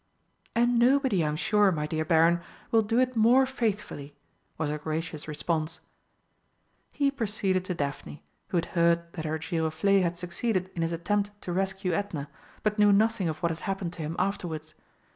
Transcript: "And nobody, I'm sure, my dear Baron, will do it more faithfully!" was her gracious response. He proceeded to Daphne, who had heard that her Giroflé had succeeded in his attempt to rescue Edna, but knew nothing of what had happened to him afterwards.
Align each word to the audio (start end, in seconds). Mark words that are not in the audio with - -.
"And 0.55 0.79
nobody, 0.79 1.23
I'm 1.23 1.35
sure, 1.35 1.71
my 1.71 1.85
dear 1.85 2.03
Baron, 2.03 2.41
will 2.71 2.81
do 2.81 2.97
it 2.99 3.15
more 3.15 3.45
faithfully!" 3.45 4.15
was 4.57 4.71
her 4.71 4.79
gracious 4.79 5.27
response. 5.27 5.79
He 6.91 7.11
proceeded 7.11 7.63
to 7.65 7.75
Daphne, 7.75 8.23
who 8.47 8.57
had 8.57 8.65
heard 8.73 9.13
that 9.13 9.25
her 9.25 9.37
Giroflé 9.37 10.01
had 10.01 10.17
succeeded 10.17 10.71
in 10.75 10.81
his 10.81 10.91
attempt 10.91 11.39
to 11.43 11.53
rescue 11.53 11.91
Edna, 11.93 12.29
but 12.63 12.79
knew 12.79 12.91
nothing 12.91 13.29
of 13.29 13.43
what 13.43 13.51
had 13.51 13.59
happened 13.59 13.93
to 13.93 14.01
him 14.01 14.15
afterwards. 14.17 14.73